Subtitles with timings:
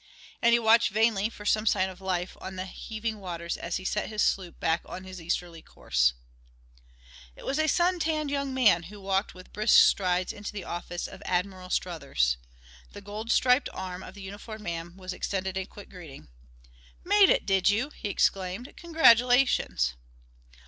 [0.41, 3.85] And he watched vainly for some sign of life on the heaving waters as he
[3.85, 6.13] set his sloop back on her easterly course.
[7.35, 11.05] It was a sun tanned young man who walked with brisk strides into the office
[11.07, 12.37] of Admiral Struthers.
[12.93, 16.29] The gold striped arm of the uniformed man was extended in quick greeting.
[17.03, 18.73] "Made it, did you?" he exclaimed.
[18.75, 19.93] "Congratulations!"